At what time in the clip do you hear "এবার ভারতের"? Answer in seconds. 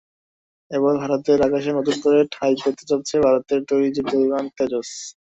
0.71-1.39